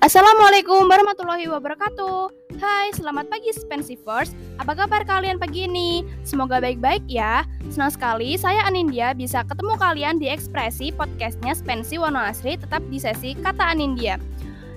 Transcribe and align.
Assalamualaikum 0.00 0.88
warahmatullahi 0.88 1.44
wabarakatuh 1.52 2.32
Hai, 2.56 2.88
selamat 2.96 3.28
pagi 3.28 3.52
Spensivers 3.52 4.32
Apa 4.56 4.72
kabar 4.72 5.04
kalian 5.04 5.36
pagi 5.36 5.68
ini? 5.68 6.08
Semoga 6.24 6.56
baik-baik 6.56 7.04
ya 7.04 7.44
Senang 7.68 7.92
sekali 7.92 8.40
saya 8.40 8.64
Anindya 8.64 9.12
bisa 9.12 9.44
ketemu 9.44 9.76
kalian 9.76 10.16
di 10.16 10.32
ekspresi 10.32 10.88
podcastnya 10.96 11.52
Spensi 11.52 12.00
Wono 12.00 12.16
Asri 12.16 12.56
tetap 12.56 12.80
di 12.88 12.96
sesi 12.96 13.36
Kata 13.36 13.76
Anindya 13.76 14.16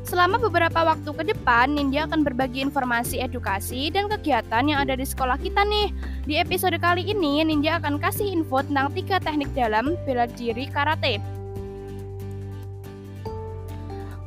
Selama 0.04 0.36
beberapa 0.36 0.84
waktu 0.84 1.08
ke 1.16 1.24
depan, 1.32 1.80
Nindya 1.80 2.12
akan 2.12 2.28
berbagi 2.28 2.60
informasi 2.60 3.24
edukasi 3.24 3.88
dan 3.88 4.12
kegiatan 4.12 4.68
yang 4.68 4.84
ada 4.84 5.00
di 5.00 5.08
sekolah 5.08 5.40
kita 5.40 5.64
nih. 5.64 5.96
Di 6.28 6.44
episode 6.44 6.76
kali 6.84 7.08
ini, 7.08 7.40
Nindya 7.48 7.80
akan 7.80 8.04
kasih 8.04 8.28
info 8.28 8.60
tentang 8.68 8.92
tiga 8.92 9.24
teknik 9.24 9.48
dalam 9.56 9.96
bela 10.04 10.28
diri 10.28 10.68
karate. 10.68 11.24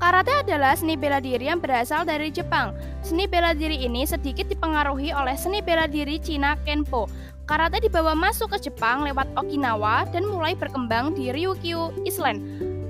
Karate 0.07 0.31
adalah 0.39 0.79
seni 0.79 0.95
bela 0.95 1.19
diri 1.19 1.51
yang 1.51 1.59
berasal 1.59 2.07
dari 2.07 2.31
Jepang. 2.31 2.79
Seni 3.03 3.27
bela 3.27 3.51
diri 3.59 3.91
ini 3.91 4.07
sedikit 4.07 4.47
dipengaruhi 4.47 5.11
oleh 5.11 5.35
seni 5.35 5.59
bela 5.59 5.91
diri 5.91 6.23
Cina 6.23 6.55
Kenpo. 6.63 7.11
Karate 7.43 7.83
dibawa 7.83 8.15
masuk 8.15 8.55
ke 8.55 8.71
Jepang 8.71 9.03
lewat 9.03 9.27
Okinawa 9.35 10.07
dan 10.15 10.23
mulai 10.31 10.55
berkembang 10.55 11.11
di 11.19 11.35
Ryukyu, 11.35 11.91
Island. 12.07 12.39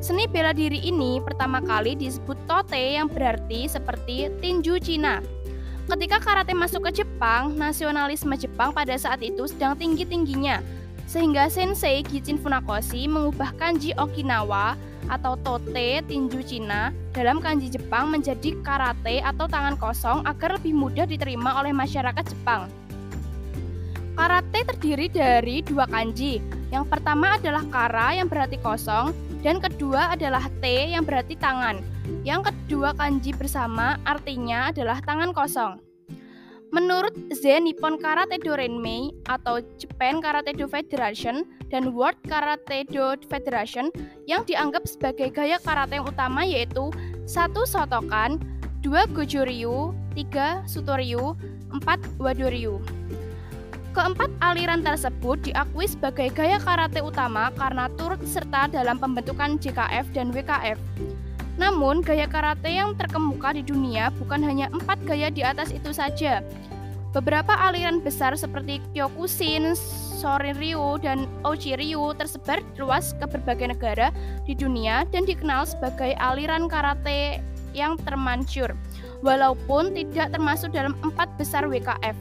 Seni 0.04 0.28
bela 0.28 0.52
diri 0.52 0.76
ini 0.76 1.16
pertama 1.24 1.64
kali 1.64 1.96
disebut 1.96 2.36
tote 2.44 2.76
yang 2.76 3.08
berarti 3.08 3.64
seperti 3.64 4.28
tinju 4.44 4.76
Cina. 4.84 5.24
Ketika 5.88 6.20
karate 6.20 6.52
masuk 6.52 6.92
ke 6.92 7.00
Jepang, 7.00 7.56
nasionalisme 7.56 8.36
Jepang 8.36 8.76
pada 8.76 8.92
saat 9.00 9.24
itu 9.24 9.48
sedang 9.48 9.72
tinggi-tingginya. 9.72 10.60
Sehingga 11.08 11.48
Sensei 11.48 12.04
Gichin 12.04 12.36
Funakoshi 12.36 13.08
mengubah 13.08 13.56
kanji 13.56 13.96
Okinawa 13.96 14.76
atau 15.08 15.38
tote 15.40 16.02
tinju 16.04 16.42
Cina 16.42 16.90
dalam 17.14 17.38
kanji 17.38 17.70
Jepang 17.70 18.10
menjadi 18.10 18.58
karate 18.60 19.22
atau 19.22 19.46
tangan 19.46 19.78
kosong 19.78 20.26
agar 20.26 20.58
lebih 20.58 20.74
mudah 20.74 21.06
diterima 21.06 21.56
oleh 21.62 21.70
masyarakat 21.70 22.24
Jepang. 22.26 22.66
Karate 24.16 24.60
terdiri 24.64 25.06
dari 25.12 25.60
dua 25.60 25.84
kanji. 25.86 26.40
Yang 26.72 26.84
pertama 26.90 27.36
adalah 27.38 27.62
kara 27.68 28.16
yang 28.16 28.26
berarti 28.26 28.58
kosong 28.58 29.14
dan 29.46 29.62
kedua 29.62 30.16
adalah 30.16 30.42
te 30.58 30.90
yang 30.90 31.06
berarti 31.06 31.38
tangan. 31.38 31.78
Yang 32.26 32.50
kedua 32.50 32.96
kanji 32.98 33.30
bersama 33.36 34.00
artinya 34.02 34.74
adalah 34.74 34.98
tangan 35.04 35.30
kosong. 35.30 35.85
Menurut 36.74 37.14
Zen 37.30 37.70
Nippon 37.70 37.94
Karate 37.94 38.42
Do 38.42 38.58
Renmei 38.58 39.14
atau 39.30 39.62
Japan 39.78 40.18
Karate 40.18 40.50
Do 40.50 40.66
Federation 40.66 41.46
dan 41.70 41.94
World 41.94 42.18
Karate 42.26 42.82
Do 42.90 43.14
Federation 43.30 43.94
yang 44.26 44.42
dianggap 44.42 44.82
sebagai 44.90 45.30
gaya 45.30 45.62
karate 45.62 46.02
yang 46.02 46.06
utama 46.10 46.42
yaitu 46.42 46.90
satu 47.22 47.62
Sotokan, 47.66 48.42
dua 48.82 49.06
Goju-ryu, 49.14 49.94
tiga 50.18 50.66
Sutoryu, 50.66 51.38
empat 51.70 52.02
Wado-ryu. 52.18 52.82
Keempat 53.96 54.28
aliran 54.44 54.84
tersebut 54.84 55.40
diakui 55.46 55.88
sebagai 55.88 56.28
gaya 56.34 56.60
karate 56.60 57.00
utama 57.00 57.48
karena 57.56 57.88
turut 57.96 58.20
serta 58.28 58.68
dalam 58.68 59.00
pembentukan 59.00 59.56
JKF 59.56 60.06
dan 60.12 60.34
WKF. 60.34 60.76
Namun, 61.56 62.04
gaya 62.04 62.28
karate 62.28 62.68
yang 62.68 62.92
terkemuka 62.96 63.56
di 63.56 63.64
dunia 63.64 64.12
bukan 64.20 64.44
hanya 64.44 64.68
empat 64.72 65.00
gaya 65.08 65.32
di 65.32 65.40
atas 65.40 65.72
itu 65.72 65.92
saja. 65.92 66.44
Beberapa 67.16 67.56
aliran 67.56 68.04
besar 68.04 68.36
seperti 68.36 68.76
Kyokushin, 68.92 69.72
Sorin-ryu, 70.20 71.00
dan 71.00 71.24
Ochi-ryu 71.48 72.12
tersebar 72.12 72.60
luas 72.76 73.16
ke 73.16 73.24
berbagai 73.24 73.72
negara 73.72 74.12
di 74.44 74.52
dunia 74.52 75.08
dan 75.08 75.24
dikenal 75.24 75.64
sebagai 75.64 76.12
aliran 76.20 76.68
karate 76.68 77.40
yang 77.72 77.96
termancur, 78.04 78.76
walaupun 79.24 79.96
tidak 79.96 80.28
termasuk 80.36 80.76
dalam 80.76 80.92
empat 81.00 81.32
besar 81.40 81.64
WKF. 81.64 82.16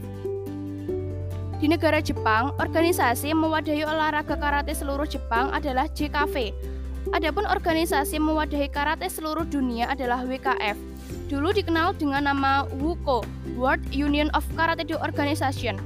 Di 1.60 1.72
negara 1.72 2.00
Jepang, 2.00 2.56
organisasi 2.60 3.32
mewadahi 3.36 3.84
olahraga 3.84 4.36
karate 4.40 4.76
seluruh 4.76 5.08
Jepang 5.08 5.52
adalah 5.52 5.92
JKV, 5.92 6.56
Adapun 7.14 7.46
organisasi 7.46 8.18
mewadahi 8.18 8.66
karate 8.74 9.06
seluruh 9.06 9.46
dunia 9.46 9.86
adalah 9.94 10.26
WKF. 10.26 10.74
Dulu 11.30 11.54
dikenal 11.54 11.94
dengan 12.02 12.26
nama 12.26 12.66
WUKO, 12.82 13.22
World 13.54 13.86
Union 13.94 14.34
of 14.34 14.42
Karate 14.58 14.82
Do 14.82 14.98
Organization. 14.98 15.78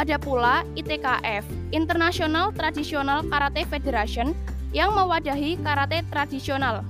Ada 0.00 0.16
pula 0.16 0.64
ITKF, 0.72 1.44
International 1.76 2.48
Traditional 2.56 3.20
Karate 3.28 3.68
Federation, 3.68 4.32
yang 4.72 4.96
mewadahi 4.96 5.60
karate 5.60 6.02
tradisional. 6.08 6.82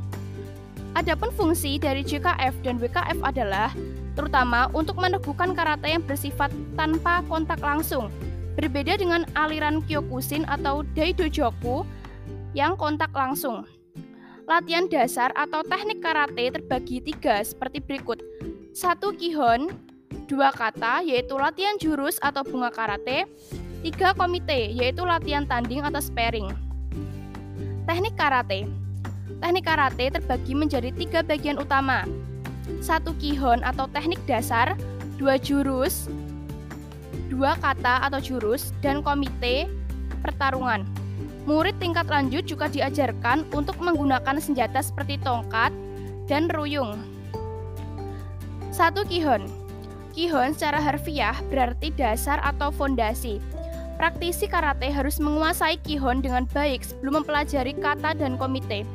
Adapun 0.95 1.35
fungsi 1.35 1.77
dari 1.77 2.07
JKF 2.07 2.55
dan 2.63 2.79
WKF 2.79 3.19
adalah 3.27 3.75
terutama 4.15 4.71
untuk 4.71 4.97
meneguhkan 5.03 5.53
karate 5.53 5.99
yang 5.99 6.07
bersifat 6.07 6.55
tanpa 6.79 7.27
kontak 7.27 7.59
langsung. 7.59 8.09
Berbeda 8.55 8.95
dengan 8.95 9.27
aliran 9.35 9.83
Kyokushin 9.83 10.47
atau 10.47 10.87
Daidojoku 10.95 11.83
yang 12.55 12.79
kontak 12.79 13.11
langsung. 13.13 13.67
Latihan 14.49 14.87
dasar 14.87 15.35
atau 15.35 15.61
teknik 15.67 16.01
karate 16.01 16.55
terbagi 16.55 17.03
tiga 17.03 17.43
seperti 17.43 17.83
berikut. 17.83 18.23
Satu 18.73 19.13
kihon, 19.15 19.75
dua 20.31 20.55
kata 20.55 21.03
yaitu 21.03 21.35
latihan 21.37 21.77
jurus 21.77 22.17
atau 22.23 22.47
bunga 22.47 22.71
karate, 22.71 23.27
tiga 23.83 24.15
komite 24.15 24.73
yaitu 24.73 25.03
latihan 25.05 25.45
tanding 25.45 25.83
atau 25.83 26.01
sparring. 26.01 26.49
Teknik 27.85 28.17
karate 28.17 28.65
Teknik 29.41 29.65
karate 29.65 30.09
terbagi 30.09 30.53
menjadi 30.57 30.89
tiga 30.93 31.21
bagian 31.25 31.61
utama. 31.61 32.09
Satu 32.81 33.13
kihon 33.21 33.61
atau 33.61 33.85
teknik 33.93 34.21
dasar, 34.25 34.73
dua 35.21 35.37
jurus, 35.37 36.09
dua 37.29 37.57
kata 37.61 38.09
atau 38.09 38.21
jurus, 38.21 38.73
dan 38.81 39.05
komite 39.05 39.69
pertarungan. 40.25 40.85
Murid 41.45 41.77
tingkat 41.77 42.09
lanjut 42.09 42.49
juga 42.49 42.73
diajarkan 42.73 43.45
untuk 43.53 43.77
menggunakan 43.77 44.41
senjata 44.41 44.81
seperti 44.81 45.21
tongkat 45.21 45.73
dan 46.25 46.49
ruyung. 46.49 46.97
Satu 48.73 49.05
Kihon 49.05 49.45
Kihon 50.17 50.57
secara 50.57 50.81
harfiah 50.81 51.37
berarti 51.53 51.93
dasar 51.93 52.41
atau 52.41 52.73
fondasi. 52.73 53.43
Praktisi 54.01 54.49
karate 54.49 54.89
harus 54.89 55.21
menguasai 55.21 55.79
Kihon 55.85 56.25
dengan 56.25 56.49
baik 56.51 56.83
sebelum 56.83 57.23
mempelajari 57.23 57.77
kata 57.77 58.17
dan 58.17 58.41
komite. 58.41 58.89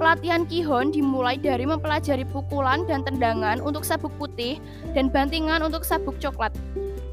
Pelatihan 0.00 0.48
Kihon 0.48 0.90
dimulai 0.90 1.36
dari 1.36 1.68
mempelajari 1.68 2.24
pukulan 2.24 2.88
dan 2.88 3.04
tendangan 3.04 3.60
untuk 3.60 3.84
sabuk 3.84 4.10
putih 4.16 4.56
dan 4.96 5.12
bantingan 5.12 5.60
untuk 5.60 5.84
sabuk 5.84 6.16
coklat. 6.18 6.50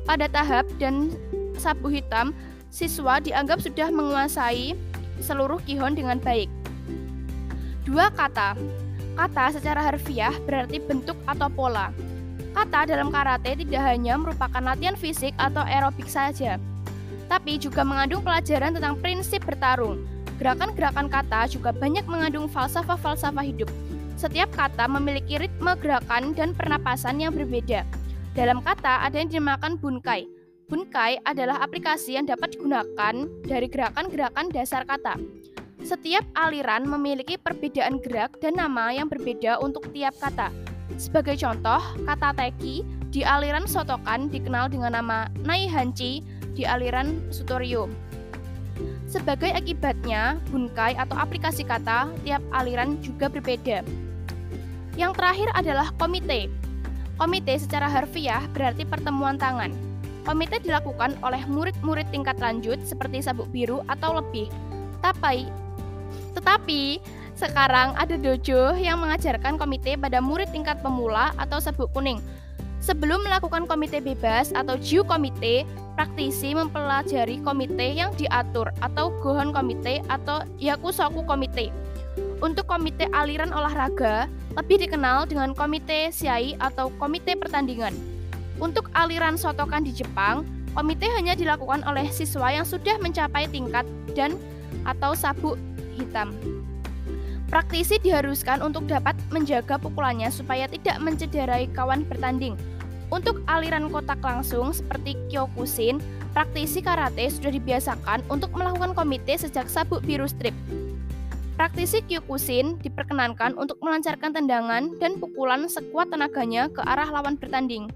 Pada 0.08 0.32
tahap 0.32 0.66
dan 0.80 1.14
sabuk 1.60 1.92
hitam, 1.92 2.32
siswa 2.70 3.18
dianggap 3.22 3.62
sudah 3.62 3.90
menguasai 3.90 4.78
seluruh 5.20 5.60
kihon 5.66 5.98
dengan 5.98 6.18
baik. 6.22 6.48
Dua 7.84 8.14
kata. 8.14 8.56
Kata 9.20 9.52
secara 9.52 9.84
harfiah 9.84 10.32
berarti 10.48 10.80
bentuk 10.80 11.18
atau 11.28 11.52
pola. 11.52 11.92
Kata 12.56 12.88
dalam 12.88 13.12
karate 13.12 13.60
tidak 13.60 13.84
hanya 13.84 14.16
merupakan 14.16 14.64
latihan 14.64 14.96
fisik 14.96 15.36
atau 15.36 15.62
aerobik 15.68 16.08
saja, 16.08 16.56
tapi 17.28 17.60
juga 17.62 17.86
mengandung 17.86 18.24
pelajaran 18.24 18.74
tentang 18.74 18.96
prinsip 18.98 19.44
bertarung. 19.44 20.02
Gerakan-gerakan 20.40 21.12
kata 21.12 21.52
juga 21.52 21.76
banyak 21.76 22.08
mengandung 22.08 22.48
falsafah-falsafah 22.48 23.44
hidup. 23.44 23.68
Setiap 24.16 24.52
kata 24.56 24.88
memiliki 24.88 25.36
ritme 25.36 25.76
gerakan 25.80 26.32
dan 26.32 26.56
pernapasan 26.56 27.20
yang 27.20 27.36
berbeda. 27.36 27.84
Dalam 28.34 28.64
kata 28.64 29.04
ada 29.04 29.20
yang 29.20 29.28
dinamakan 29.28 29.76
bunkai, 29.76 30.28
Bunkai 30.70 31.18
adalah 31.26 31.66
aplikasi 31.66 32.14
yang 32.14 32.30
dapat 32.30 32.54
digunakan 32.54 33.26
dari 33.42 33.66
gerakan-gerakan 33.66 34.54
dasar 34.54 34.86
kata. 34.86 35.18
Setiap 35.82 36.22
aliran 36.38 36.86
memiliki 36.86 37.42
perbedaan 37.42 37.98
gerak 37.98 38.38
dan 38.38 38.54
nama 38.62 38.94
yang 38.94 39.10
berbeda 39.10 39.58
untuk 39.66 39.90
tiap 39.90 40.14
kata. 40.22 40.54
Sebagai 41.02 41.42
contoh, 41.42 41.82
kata 42.06 42.38
teki 42.38 42.86
di 43.10 43.26
aliran 43.26 43.66
sotokan 43.66 44.30
dikenal 44.30 44.70
dengan 44.70 44.94
nama 44.94 45.26
naihanchi 45.42 46.22
di 46.54 46.70
aliran 46.70 47.18
sutoryo. 47.34 47.90
Sebagai 49.10 49.50
akibatnya, 49.50 50.38
bunkai 50.54 50.94
atau 50.94 51.18
aplikasi 51.18 51.66
kata 51.66 52.14
tiap 52.22 52.46
aliran 52.54 53.02
juga 53.02 53.26
berbeda. 53.26 53.82
Yang 54.94 55.12
terakhir 55.18 55.50
adalah 55.58 55.90
komite. 55.98 56.46
Komite 57.18 57.58
secara 57.58 57.90
harfiah 57.90 58.46
berarti 58.54 58.86
pertemuan 58.86 59.42
tangan. 59.42 59.89
Komite 60.30 60.62
dilakukan 60.62 61.18
oleh 61.26 61.42
murid-murid 61.50 62.06
tingkat 62.14 62.38
lanjut 62.38 62.78
seperti 62.86 63.18
sabuk 63.26 63.50
biru 63.50 63.82
atau 63.90 64.22
lebih. 64.22 64.46
Tapi, 65.02 65.50
tetapi 66.38 67.02
sekarang 67.34 67.98
ada 67.98 68.14
dojo 68.14 68.78
yang 68.78 69.02
mengajarkan 69.02 69.58
komite 69.58 69.98
pada 69.98 70.22
murid 70.22 70.54
tingkat 70.54 70.86
pemula 70.86 71.34
atau 71.34 71.58
sabuk 71.58 71.90
kuning. 71.98 72.22
Sebelum 72.78 73.26
melakukan 73.26 73.66
komite 73.66 74.06
bebas 74.06 74.54
atau 74.54 74.78
Ju 74.78 75.02
komite, 75.02 75.66
praktisi 75.98 76.54
mempelajari 76.54 77.42
komite 77.42 77.90
yang 77.90 78.14
diatur 78.14 78.70
atau 78.86 79.10
Gohon 79.26 79.50
komite 79.50 80.06
atau 80.14 80.46
Yakusoku 80.62 81.26
komite. 81.26 81.74
Untuk 82.38 82.70
komite 82.70 83.10
aliran 83.18 83.50
olahraga, 83.50 84.30
lebih 84.54 84.78
dikenal 84.78 85.26
dengan 85.26 85.58
komite 85.58 86.14
siai 86.14 86.54
atau 86.62 86.94
komite 87.02 87.34
pertandingan. 87.34 88.19
Untuk 88.60 88.92
aliran 88.92 89.40
sotokan 89.40 89.88
di 89.88 89.96
Jepang, 89.96 90.44
komite 90.76 91.08
hanya 91.16 91.32
dilakukan 91.34 91.80
oleh 91.88 92.12
siswa 92.12 92.52
yang 92.52 92.68
sudah 92.68 93.00
mencapai 93.00 93.48
tingkat 93.48 93.88
dan 94.14 94.36
atau 94.84 95.16
sabuk 95.16 95.56
hitam. 95.96 96.36
Praktisi 97.50 97.98
diharuskan 97.98 98.62
untuk 98.62 98.86
dapat 98.86 99.18
menjaga 99.34 99.82
pukulannya 99.82 100.30
supaya 100.30 100.70
tidak 100.70 101.02
mencederai 101.02 101.66
kawan 101.74 102.06
bertanding. 102.06 102.54
Untuk 103.10 103.42
aliran 103.50 103.90
kotak 103.90 104.22
langsung 104.22 104.70
seperti 104.70 105.18
Kyokushin, 105.34 105.98
praktisi 106.30 106.78
karate 106.78 107.26
sudah 107.34 107.50
dibiasakan 107.50 108.22
untuk 108.30 108.54
melakukan 108.54 108.94
komite 108.94 109.34
sejak 109.34 109.66
sabuk 109.66 110.06
biru 110.06 110.30
strip. 110.30 110.54
Praktisi 111.58 112.06
Kyokushin 112.06 112.78
diperkenankan 112.86 113.58
untuk 113.58 113.82
melancarkan 113.82 114.30
tendangan 114.30 114.94
dan 115.02 115.18
pukulan 115.18 115.66
sekuat 115.66 116.14
tenaganya 116.14 116.70
ke 116.70 116.86
arah 116.86 117.10
lawan 117.10 117.34
bertanding. 117.34 117.90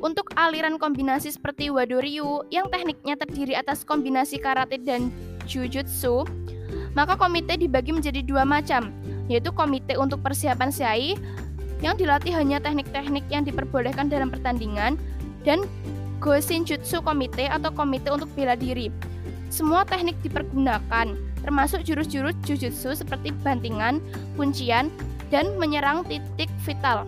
Untuk 0.00 0.34
aliran 0.34 0.80
kombinasi 0.80 1.34
seperti 1.34 1.70
Wadoryu 1.70 2.46
yang 2.50 2.70
tekniknya 2.72 3.14
terdiri 3.18 3.54
atas 3.54 3.86
kombinasi 3.86 4.40
karate 4.40 4.80
dan 4.80 5.12
jujutsu, 5.44 6.24
maka 6.96 7.14
komite 7.18 7.54
dibagi 7.58 7.94
menjadi 7.94 8.22
dua 8.24 8.42
macam, 8.42 8.90
yaitu 9.30 9.54
komite 9.54 9.94
untuk 9.98 10.22
persiapan 10.22 10.70
siai 10.70 11.14
yang 11.82 11.98
dilatih 11.98 12.32
hanya 12.32 12.62
teknik-teknik 12.62 13.24
yang 13.28 13.44
diperbolehkan 13.44 14.08
dalam 14.08 14.32
pertandingan 14.32 14.96
dan 15.44 15.66
Goshinjutsu 16.24 17.04
komite 17.04 17.50
atau 17.52 17.68
komite 17.68 18.08
untuk 18.08 18.32
bela 18.32 18.56
diri. 18.56 18.88
Semua 19.52 19.84
teknik 19.84 20.16
dipergunakan, 20.24 21.12
termasuk 21.44 21.84
jurus-jurus 21.84 22.32
jujutsu 22.48 22.96
seperti 22.96 23.30
bantingan, 23.44 24.00
kuncian, 24.40 24.88
dan 25.28 25.52
menyerang 25.60 26.02
titik 26.08 26.48
vital. 26.64 27.04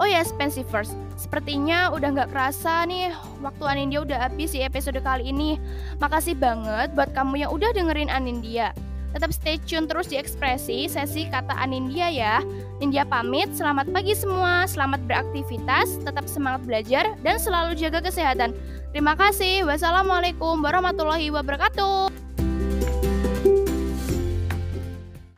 Oh 0.00 0.06
ya, 0.06 0.22
yes, 0.22 0.32
Spensivers, 0.32 0.94
sepertinya 1.18 1.90
udah 1.90 2.08
nggak 2.14 2.30
kerasa 2.30 2.86
nih 2.86 3.10
waktu 3.42 3.64
Anindya 3.66 4.06
udah 4.06 4.18
habis 4.30 4.54
di 4.54 4.62
episode 4.62 5.02
kali 5.02 5.34
ini. 5.34 5.58
Makasih 5.98 6.38
banget 6.38 6.94
buat 6.94 7.10
kamu 7.12 7.44
yang 7.44 7.50
udah 7.50 7.74
dengerin 7.74 8.08
Anindya. 8.08 8.70
Tetap 9.12 9.32
stay 9.32 9.56
tune 9.64 9.88
terus 9.88 10.06
di 10.06 10.20
ekspresi 10.20 10.86
sesi 10.86 11.26
kata 11.26 11.52
Anindya 11.58 12.08
ya. 12.12 12.36
Nindya 12.78 13.02
pamit, 13.08 13.50
selamat 13.56 13.90
pagi 13.90 14.14
semua, 14.14 14.68
selamat 14.70 15.02
beraktivitas, 15.10 15.98
tetap 16.06 16.30
semangat 16.30 16.62
belajar, 16.62 17.04
dan 17.26 17.36
selalu 17.40 17.74
jaga 17.74 17.98
kesehatan. 18.04 18.54
Terima 18.94 19.18
kasih. 19.18 19.66
Wassalamualaikum 19.66 20.60
warahmatullahi 20.62 21.34
wabarakatuh. 21.34 22.27